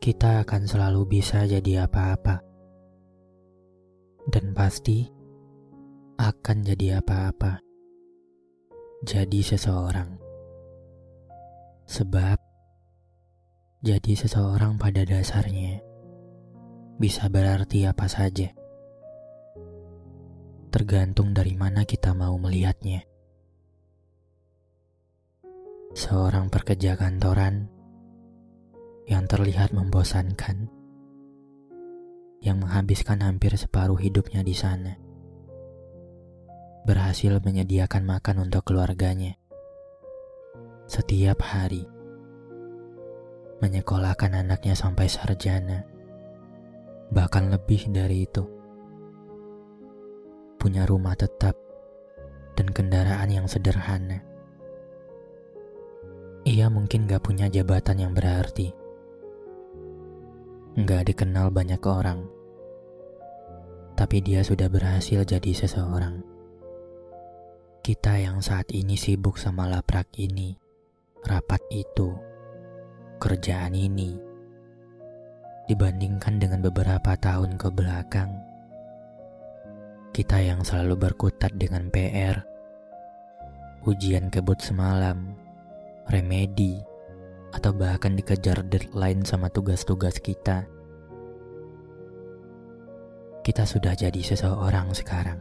[0.00, 2.40] Kita akan selalu bisa jadi apa-apa,
[4.32, 5.04] dan pasti
[6.16, 7.60] akan jadi apa-apa.
[9.04, 10.16] Jadi seseorang,
[11.84, 12.40] sebab
[13.84, 15.84] jadi seseorang pada dasarnya
[16.96, 18.48] bisa berarti apa saja
[20.72, 23.04] tergantung dari mana kita mau melihatnya.
[25.92, 27.79] Seorang pekerja kantoran
[29.20, 30.72] yang terlihat membosankan,
[32.40, 34.96] yang menghabiskan hampir separuh hidupnya di sana,
[36.88, 39.36] berhasil menyediakan makan untuk keluarganya.
[40.88, 41.84] Setiap hari,
[43.60, 45.84] menyekolahkan anaknya sampai sarjana,
[47.12, 48.48] bahkan lebih dari itu.
[50.56, 51.60] Punya rumah tetap
[52.56, 54.24] dan kendaraan yang sederhana.
[56.48, 58.79] Ia mungkin gak punya jabatan yang berarti.
[60.78, 62.22] Gak dikenal banyak orang.
[63.98, 66.22] Tapi dia sudah berhasil jadi seseorang.
[67.82, 70.54] Kita yang saat ini sibuk sama laprak ini,
[71.26, 72.14] rapat itu,
[73.18, 74.14] kerjaan ini,
[75.66, 78.50] dibandingkan dengan beberapa tahun ke belakang
[80.10, 82.42] kita yang selalu berkutat dengan PR,
[83.86, 85.38] ujian kebut semalam,
[86.10, 86.82] remedi,
[87.50, 90.66] atau bahkan dikejar deadline sama tugas-tugas kita.
[93.40, 95.40] Kita sudah jadi seseorang sekarang.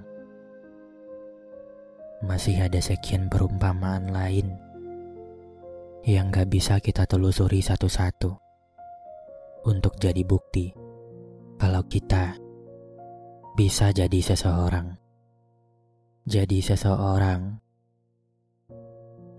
[2.26, 4.58] Masih ada sekian perumpamaan lain
[6.08, 8.32] yang gak bisa kita telusuri satu-satu
[9.68, 10.72] untuk jadi bukti
[11.60, 12.40] kalau kita
[13.60, 14.96] bisa jadi seseorang.
[16.24, 17.60] Jadi seseorang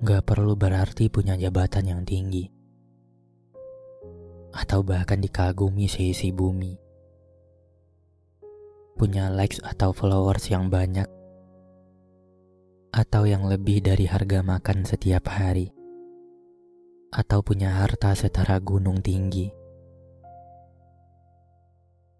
[0.04, 2.48] gak perlu berarti punya jabatan yang tinggi,
[4.50, 6.74] atau bahkan dikagumi seisi bumi.
[8.98, 11.08] Punya likes atau followers yang banyak,
[12.90, 15.72] atau yang lebih dari harga makan setiap hari,
[17.14, 19.50] atau punya harta setara gunung tinggi.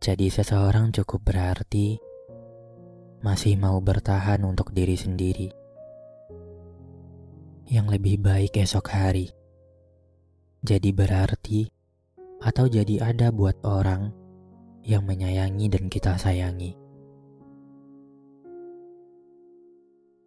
[0.00, 2.00] Jadi seseorang cukup berarti
[3.20, 5.52] masih mau bertahan untuk diri sendiri.
[7.68, 9.28] Yang lebih baik esok hari.
[10.64, 11.79] Jadi berarti
[12.40, 14.12] atau jadi ada buat orang
[14.84, 16.72] yang menyayangi dan kita sayangi.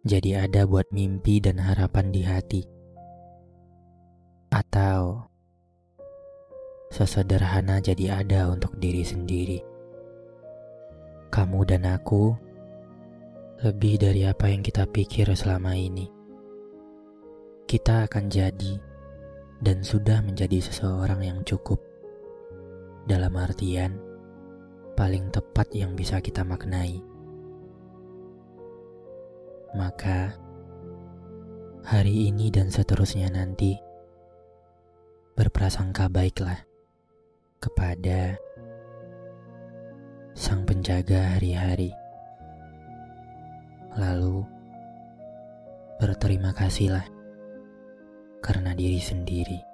[0.04, 2.62] Jadi ada buat mimpi dan harapan di hati.
[4.52, 5.26] Atau
[6.92, 9.64] sesederhana jadi ada untuk diri sendiri.
[11.32, 12.36] Kamu dan aku
[13.64, 16.06] lebih dari apa yang kita pikir selama ini.
[17.64, 18.76] Kita akan jadi
[19.64, 21.93] dan sudah menjadi seseorang yang cukup.
[23.04, 24.00] Dalam artian
[24.96, 27.04] paling tepat yang bisa kita maknai.
[29.76, 30.32] Maka
[31.84, 33.76] hari ini dan seterusnya nanti
[35.36, 36.64] berprasangka baiklah
[37.60, 38.40] kepada
[40.32, 41.92] sang penjaga hari-hari.
[44.00, 44.48] Lalu
[46.00, 47.04] berterima kasihlah
[48.40, 49.73] karena diri sendiri.